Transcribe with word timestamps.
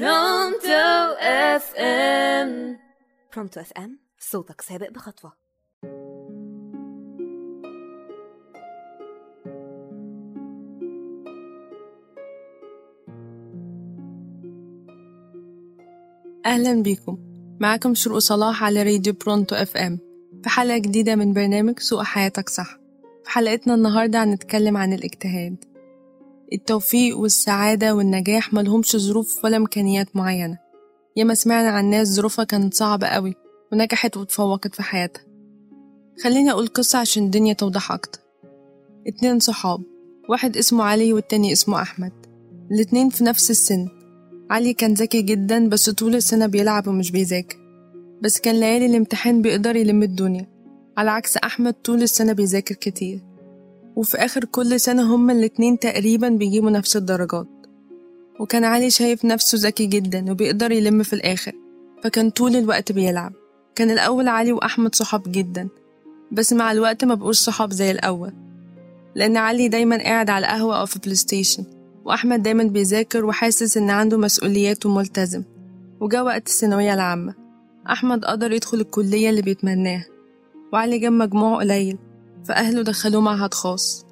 برونتو 0.00 1.14
أف 1.20 1.74
إم. 1.76 2.78
برونتو 3.34 3.60
أف 3.60 3.72
إم 3.72 3.98
صوتك 4.18 4.60
سابق 4.60 4.90
بخطوة. 4.90 5.32
أهلا 16.46 16.82
بيكم 16.82 17.18
معاكم 17.60 17.94
شروق 17.94 18.18
صلاح 18.18 18.64
على 18.64 18.82
راديو 18.82 19.12
برونتو 19.12 19.54
أف 19.54 19.76
إم. 19.76 19.98
في 20.42 20.48
حلقة 20.48 20.78
جديدة 20.78 21.16
من 21.16 21.32
برنامج 21.32 21.78
سوق 21.78 22.02
حياتك 22.02 22.48
صح. 22.48 22.78
في 23.24 23.30
حلقتنا 23.30 23.74
النهاردة 23.74 24.24
هنتكلم 24.24 24.76
عن 24.76 24.92
الاجتهاد. 24.92 25.73
التوفيق 26.54 27.18
والسعادة 27.18 27.94
والنجاح 27.94 28.52
ملهمش 28.52 28.96
ظروف 28.96 29.44
ولا 29.44 29.56
إمكانيات 29.56 30.16
معينة. 30.16 30.58
ياما 31.16 31.34
سمعنا 31.34 31.68
عن 31.68 31.84
ناس 31.84 32.08
ظروفها 32.08 32.44
كانت 32.44 32.74
صعبة 32.74 33.06
قوي 33.06 33.34
ونجحت 33.72 34.16
وتفوقت 34.16 34.74
في 34.74 34.82
حياتها. 34.82 35.24
خليني 36.24 36.50
أقول 36.50 36.66
قصة 36.66 36.98
عشان 36.98 37.24
الدنيا 37.24 37.52
توضح 37.52 37.92
أكتر. 37.92 38.20
اتنين 39.06 39.38
صحاب 39.38 39.80
واحد 40.28 40.56
اسمه 40.56 40.84
علي 40.84 41.12
والتاني 41.12 41.52
اسمه 41.52 41.82
أحمد. 41.82 42.12
الاتنين 42.72 43.08
في 43.08 43.24
نفس 43.24 43.50
السن. 43.50 43.88
علي 44.50 44.72
كان 44.72 44.94
ذكي 44.94 45.22
جدا 45.22 45.68
بس 45.68 45.90
طول 45.90 46.14
السنة 46.14 46.46
بيلعب 46.46 46.88
ومش 46.88 47.10
بيذاكر. 47.10 47.56
بس 48.22 48.40
كان 48.40 48.60
ليالي 48.60 48.86
الامتحان 48.86 49.42
بيقدر 49.42 49.76
يلم 49.76 50.02
الدنيا. 50.02 50.46
على 50.96 51.10
عكس 51.10 51.36
أحمد 51.36 51.72
طول 51.72 52.02
السنة 52.02 52.32
بيذاكر 52.32 52.74
كتير. 52.74 53.33
وفي 53.96 54.16
آخر 54.16 54.44
كل 54.44 54.80
سنة 54.80 55.14
هما 55.14 55.32
الاتنين 55.32 55.78
تقريبا 55.78 56.28
بيجيبوا 56.28 56.70
نفس 56.70 56.96
الدرجات. 56.96 57.46
وكان 58.40 58.64
علي 58.64 58.90
شايف 58.90 59.24
نفسه 59.24 59.58
ذكي 59.68 59.86
جدا 59.86 60.30
وبيقدر 60.32 60.72
يلم 60.72 61.02
في 61.02 61.12
الآخر 61.12 61.52
فكان 62.04 62.30
طول 62.30 62.56
الوقت 62.56 62.92
بيلعب. 62.92 63.32
كان 63.74 63.90
الأول 63.90 64.28
علي 64.28 64.52
وأحمد 64.52 64.94
صحاب 64.94 65.22
جدا 65.26 65.68
بس 66.32 66.52
مع 66.52 66.72
الوقت 66.72 67.04
ما 67.04 67.14
بقوش 67.14 67.38
صحاب 67.38 67.72
زي 67.72 67.90
الأول. 67.90 68.32
لأن 69.14 69.36
علي 69.36 69.68
دايما 69.68 69.98
قاعد 69.98 70.30
على 70.30 70.46
قهوة 70.46 70.80
أو 70.80 70.86
في 70.86 70.98
بلاي 70.98 71.14
ستيشن 71.14 71.64
وأحمد 72.04 72.42
دايما 72.42 72.64
بيذاكر 72.64 73.24
وحاسس 73.24 73.76
إن 73.76 73.90
عنده 73.90 74.18
مسؤوليات 74.18 74.86
وملتزم. 74.86 75.42
وجا 76.00 76.22
وقت 76.22 76.48
الثانوية 76.48 76.94
العامة 76.94 77.34
أحمد 77.90 78.24
قدر 78.24 78.52
يدخل 78.52 78.80
الكلية 78.80 79.30
اللي 79.30 79.42
بيتمناها. 79.42 80.06
وعلي 80.72 80.98
جاب 80.98 81.12
مجموعه 81.12 81.58
قليل. 81.58 81.98
فأهله 82.44 82.82
دخلوه 82.82 83.20
معهد 83.22 83.54
خاص. 83.54 84.06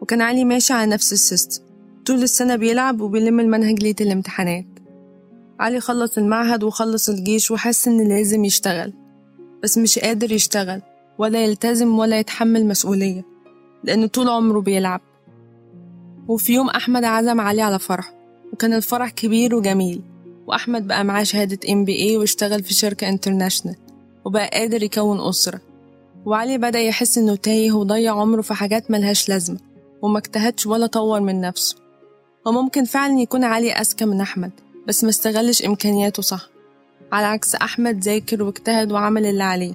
وكان 0.00 0.20
علي 0.22 0.44
ماشي 0.44 0.72
على 0.72 0.90
نفس 0.90 1.12
ال 1.12 1.18
system. 1.18 1.62
طول 2.06 2.22
السنة 2.22 2.56
بيلعب 2.56 3.00
وبيلم 3.00 3.40
المنهج 3.40 3.82
ليلة 3.82 3.96
الامتحانات. 4.00 4.66
علي 5.60 5.80
خلص 5.80 6.18
المعهد 6.18 6.62
وخلص 6.62 7.08
الجيش 7.08 7.50
وحس 7.50 7.88
إن 7.88 8.08
لازم 8.08 8.44
يشتغل. 8.44 8.92
بس 9.62 9.78
مش 9.78 9.98
قادر 9.98 10.32
يشتغل 10.32 10.82
ولا 11.18 11.44
يلتزم 11.44 11.98
ولا 11.98 12.18
يتحمل 12.18 12.66
مسؤولية 12.66 13.24
لأنه 13.84 14.06
طول 14.06 14.28
عمره 14.28 14.60
بيلعب. 14.60 15.00
وفي 16.28 16.52
يوم 16.52 16.68
أحمد 16.68 17.04
عزم 17.04 17.40
علي 17.40 17.62
على 17.62 17.78
فرح 17.78 18.14
وكان 18.52 18.72
الفرح 18.72 19.10
كبير 19.10 19.54
وجميل. 19.54 20.02
وأحمد 20.46 20.86
بقى 20.86 21.04
معاه 21.04 21.22
شهادة 21.22 21.58
MBA 21.68 22.16
واشتغل 22.18 22.62
في 22.62 22.74
شركة 22.74 23.08
international 23.08 23.76
وبقى 24.24 24.48
قادر 24.48 24.82
يكون 24.82 25.28
أسرة. 25.28 25.60
وعلي 26.26 26.58
بدأ 26.58 26.78
يحس 26.78 27.18
إنه 27.18 27.36
تايه 27.36 27.72
وضيع 27.72 28.20
عمره 28.20 28.42
في 28.42 28.54
حاجات 28.54 28.90
ملهاش 28.90 29.28
لازمة 29.28 29.58
وما 30.02 30.18
اجتهدش 30.18 30.66
ولا 30.66 30.86
طور 30.86 31.20
من 31.20 31.40
نفسه. 31.40 31.76
وممكن 32.46 32.84
فعلا 32.84 33.20
يكون 33.20 33.44
علي 33.44 33.72
أذكى 33.72 34.04
من 34.04 34.20
أحمد 34.20 34.50
بس 34.88 35.04
ما 35.04 35.10
استغلش 35.10 35.64
إمكانياته 35.64 36.22
صح. 36.22 36.48
على 37.12 37.26
عكس 37.26 37.54
أحمد 37.54 38.04
ذاكر 38.04 38.42
واجتهد 38.42 38.92
وعمل 38.92 39.26
اللي 39.26 39.42
عليه. 39.42 39.74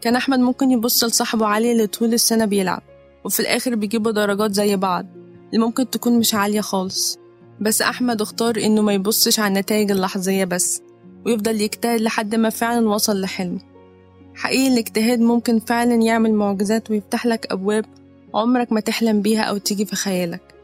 كان 0.00 0.16
أحمد 0.16 0.38
ممكن 0.38 0.70
يبص 0.70 1.04
لصاحبه 1.04 1.46
علي 1.46 1.72
اللي 1.72 1.86
طول 1.86 2.14
السنة 2.14 2.44
بيلعب 2.44 2.82
وفي 3.24 3.40
الآخر 3.40 3.74
بيجيبوا 3.74 4.12
درجات 4.12 4.52
زي 4.52 4.76
بعض 4.76 5.06
اللي 5.52 5.64
ممكن 5.66 5.90
تكون 5.90 6.18
مش 6.18 6.34
عالية 6.34 6.60
خالص. 6.60 7.18
بس 7.60 7.82
أحمد 7.82 8.22
اختار 8.22 8.56
إنه 8.56 8.82
ما 8.82 8.92
يبصش 8.92 9.40
على 9.40 9.48
النتائج 9.48 9.90
اللحظية 9.90 10.44
بس 10.44 10.82
ويفضل 11.26 11.60
يجتهد 11.60 12.00
لحد 12.00 12.34
ما 12.34 12.50
فعلا 12.50 12.88
وصل 12.88 13.20
لحلمه. 13.20 13.73
حقيقي 14.34 14.68
الاجتهاد 14.68 15.20
ممكن 15.20 15.58
فعلا 15.58 15.94
يعمل 15.94 16.34
معجزات 16.34 16.90
ويفتح 16.90 17.26
لك 17.26 17.46
أبواب 17.52 17.84
عمرك 18.34 18.72
ما 18.72 18.80
تحلم 18.80 19.22
بيها 19.22 19.42
أو 19.42 19.58
تيجي 19.58 19.86
في 19.86 19.96
خيالك. 19.96 20.54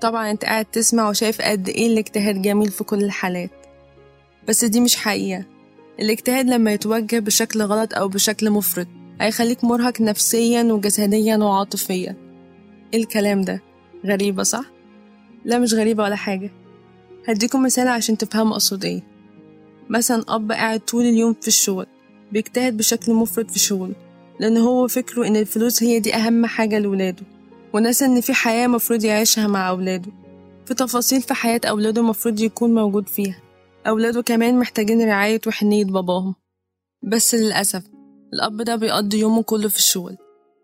طبعا 0.00 0.30
أنت 0.30 0.44
قاعد 0.44 0.64
تسمع 0.64 1.08
وشايف 1.08 1.40
قد 1.40 1.68
إيه 1.68 1.86
الاجتهاد 1.86 2.42
جميل 2.42 2.70
في 2.70 2.84
كل 2.84 3.04
الحالات. 3.04 3.50
بس 4.48 4.64
دي 4.64 4.80
مش 4.80 4.96
حقيقة. 4.96 5.44
الاجتهاد 6.00 6.46
لما 6.46 6.72
يتوجه 6.72 7.18
بشكل 7.18 7.62
غلط 7.62 7.94
أو 7.94 8.08
بشكل 8.08 8.50
مفرط 8.50 8.86
هيخليك 9.20 9.64
مرهق 9.64 10.00
نفسيا 10.00 10.62
وجسديا 10.62 11.36
وعاطفيا. 11.36 12.16
إيه 12.94 13.00
الكلام 13.00 13.42
ده 13.42 13.62
غريبة 14.06 14.42
صح؟ 14.42 14.64
لا 15.44 15.58
مش 15.58 15.74
غريبة 15.74 16.02
ولا 16.02 16.16
حاجة. 16.16 16.50
هديكم 17.28 17.62
مثال 17.62 17.88
عشان 17.88 18.18
تفهموا 18.18 18.52
أقصد 18.52 18.84
إيه. 18.84 19.02
مثلا 19.90 20.24
أب 20.28 20.52
قاعد 20.52 20.80
طول 20.80 21.04
اليوم 21.04 21.34
في 21.40 21.48
الشغل. 21.48 21.86
بيجتهد 22.34 22.76
بشكل 22.76 23.12
مفرط 23.12 23.50
في 23.50 23.58
شغله 23.58 23.94
لأن 24.40 24.56
هو 24.56 24.88
فكره 24.88 25.26
إن 25.26 25.36
الفلوس 25.36 25.82
هي 25.82 26.00
دي 26.00 26.14
أهم 26.14 26.46
حاجة 26.46 26.78
لولاده 26.78 27.22
ونسى 27.72 28.04
إن 28.04 28.20
في 28.20 28.34
حياة 28.34 28.66
مفروض 28.66 29.04
يعيشها 29.04 29.46
مع 29.46 29.68
أولاده 29.68 30.12
في 30.66 30.74
تفاصيل 30.74 31.22
في 31.22 31.34
حياة 31.34 31.60
أولاده 31.64 32.02
مفروض 32.02 32.40
يكون 32.40 32.74
موجود 32.74 33.08
فيها 33.08 33.36
أولاده 33.86 34.22
كمان 34.22 34.58
محتاجين 34.58 35.02
رعاية 35.02 35.40
وحنية 35.46 35.84
باباهم. 35.84 36.34
بس 37.02 37.34
للأسف 37.34 37.82
الأب 38.32 38.62
ده 38.62 38.76
بيقضي 38.76 39.18
يومه 39.18 39.42
كله 39.42 39.68
في 39.68 39.76
الشغل 39.76 40.16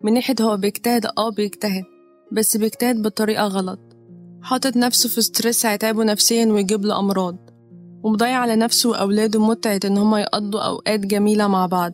من 0.05 0.15
ناحية 0.15 0.35
هو 0.41 0.57
بيجتهد 0.57 1.07
آه 1.07 1.31
بيجتهد 1.31 1.85
بس 2.33 2.57
بيجتهد 2.57 3.03
بطريقة 3.03 3.45
غلط 3.47 3.81
حاطط 4.43 4.77
نفسه 4.77 5.09
في 5.09 5.21
ستريس 5.23 5.67
هيتعبه 5.67 6.05
نفسيا 6.05 6.47
ويجيب 6.47 6.85
له 6.85 6.99
أمراض. 6.99 7.50
ومضيع 8.03 8.39
على 8.39 8.57
نفسه 8.57 8.91
وأولاده 8.91 9.47
متعة 9.47 9.81
إن 9.85 9.99
هما 9.99 10.21
يقضوا 10.21 10.61
أوقات 10.61 11.01
جميلة 11.01 11.49
مع 11.49 11.67
بعض. 11.67 11.93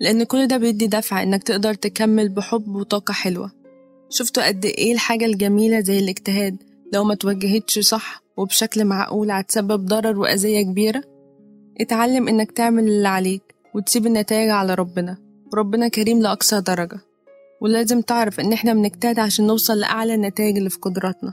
لأن 0.00 0.24
كل 0.24 0.46
ده 0.46 0.56
بيدي 0.56 0.86
دفع 0.86 1.22
إنك 1.22 1.42
تقدر 1.42 1.74
تكمل 1.74 2.28
بحب 2.28 2.68
وطاقة 2.68 3.12
حلوة. 3.12 3.50
شفتوا 4.10 4.46
قد 4.46 4.64
إيه 4.64 4.92
الحاجة 4.92 5.24
الجميلة 5.24 5.80
زي 5.80 5.98
الاجتهاد؟ 5.98 6.56
لو 6.92 7.04
ما 7.04 7.14
توجهتش 7.14 7.78
صح 7.78 8.22
وبشكل 8.36 8.84
معقول 8.84 9.30
هتسبب 9.30 9.86
ضرر 9.86 10.18
وأذية 10.18 10.62
كبيرة؟ 10.62 11.02
اتعلم 11.80 12.28
إنك 12.28 12.52
تعمل 12.52 12.82
اللي 12.88 13.08
عليك 13.08 13.42
وتسيب 13.74 14.06
النتائج 14.06 14.50
على 14.50 14.74
ربنا. 14.74 15.16
وربنا 15.52 15.88
كريم 15.88 16.22
لأقصى 16.22 16.60
درجة. 16.60 17.00
ولازم 17.60 18.00
تعرف 18.00 18.40
إن 18.40 18.52
إحنا 18.52 18.74
بنجتهد 18.74 19.18
عشان 19.18 19.46
نوصل 19.46 19.78
لأعلى 19.78 20.14
النتائج 20.14 20.56
اللي 20.56 20.70
في 20.70 20.78
قدراتنا. 20.78 21.32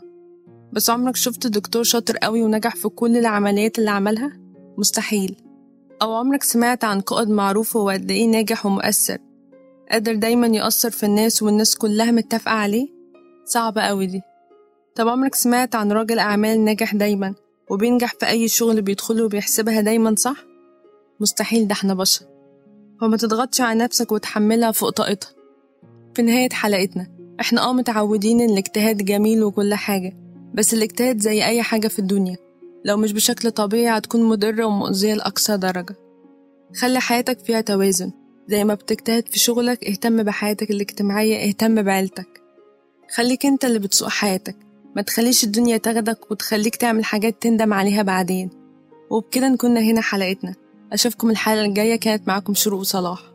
بس 0.73 0.89
عمرك 0.89 1.15
شفت 1.15 1.47
دكتور 1.47 1.83
شاطر 1.83 2.17
قوي 2.17 2.43
ونجح 2.43 2.75
في 2.75 2.89
كل 2.89 3.17
العمليات 3.17 3.79
اللي 3.79 3.89
عملها؟ 3.89 4.37
مستحيل 4.77 5.35
أو 6.01 6.13
عمرك 6.13 6.43
سمعت 6.43 6.83
عن 6.83 7.01
قائد 7.01 7.29
معروف 7.29 7.77
هو 7.77 7.89
قد 7.89 8.11
إيه 8.11 8.27
ناجح 8.27 8.65
ومؤثر 8.65 9.17
قادر 9.91 10.15
دايما 10.15 10.47
يأثر 10.47 10.89
في 10.89 11.05
الناس 11.05 11.43
والناس 11.43 11.75
كلها 11.75 12.11
متفقة 12.11 12.51
عليه؟ 12.51 12.87
صعبة 13.45 13.81
أوي 13.81 14.05
دي 14.05 14.21
طب 14.95 15.07
عمرك 15.07 15.35
سمعت 15.35 15.75
عن 15.75 15.91
راجل 15.91 16.19
أعمال 16.19 16.65
ناجح 16.65 16.95
دايما 16.95 17.33
وبينجح 17.69 18.13
في 18.19 18.27
أي 18.27 18.47
شغل 18.47 18.81
بيدخله 18.81 19.25
وبيحسبها 19.25 19.81
دايما 19.81 20.15
صح؟ 20.17 20.45
مستحيل 21.19 21.67
ده 21.67 21.73
إحنا 21.73 21.93
بشر 21.93 22.25
فما 23.01 23.17
تضغطش 23.17 23.61
على 23.61 23.79
نفسك 23.83 24.11
وتحملها 24.11 24.71
فوق 24.71 24.89
طاقتها 24.89 25.29
في 26.15 26.21
نهاية 26.21 26.49
حلقتنا 26.49 27.07
إحنا 27.39 27.61
آه 27.69 27.73
متعودين 27.73 28.41
إن 28.41 28.49
الاجتهاد 28.49 28.97
جميل 28.97 29.43
وكل 29.43 29.73
حاجة 29.73 30.13
بس 30.53 30.73
الاجتهاد 30.73 31.19
زي 31.19 31.45
أي 31.45 31.61
حاجة 31.61 31.87
في 31.87 31.99
الدنيا. 31.99 32.37
لو 32.85 32.97
مش 32.97 33.13
بشكل 33.13 33.51
طبيعي 33.51 33.97
هتكون 33.97 34.23
مضرة 34.23 34.65
ومؤذية 34.65 35.13
لأقصى 35.13 35.57
درجة. 35.57 35.95
خلي 36.81 36.99
حياتك 36.99 37.39
فيها 37.39 37.61
توازن. 37.61 38.11
زي 38.47 38.63
ما 38.63 38.73
بتجتهد 38.73 39.27
في 39.27 39.39
شغلك 39.39 39.83
اهتم 39.83 40.23
بحياتك 40.23 40.71
الاجتماعية 40.71 41.47
اهتم 41.49 41.81
بعيلتك. 41.81 42.41
خليك 43.15 43.45
انت 43.45 43.65
اللي 43.65 43.79
بتسوق 43.79 44.09
حياتك. 44.09 44.55
ما 44.95 45.01
تخليش 45.01 45.43
الدنيا 45.43 45.77
تاخدك 45.77 46.31
وتخليك 46.31 46.75
تعمل 46.75 47.05
حاجات 47.05 47.41
تندم 47.41 47.73
عليها 47.73 48.01
بعدين. 48.01 48.49
وبكده 49.09 49.49
نكون 49.49 49.77
هنا 49.77 50.01
حلقتنا. 50.01 50.55
أشوفكم 50.93 51.29
الحلقة 51.29 51.65
الجاية 51.65 51.95
كانت 51.95 52.27
معاكم 52.27 52.53
شروق 52.53 52.81
صلاح. 52.81 53.30